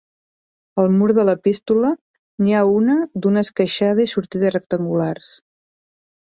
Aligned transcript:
Al 0.83 0.87
mur 1.01 1.09
de 1.17 1.25
l'epístola 1.29 1.91
n'hi 2.45 2.55
ha 2.55 2.63
una 2.77 2.95
d'una 3.27 3.45
esqueixada 3.47 4.07
i 4.07 4.11
sortides 4.15 4.53
rectangulars. 4.57 5.31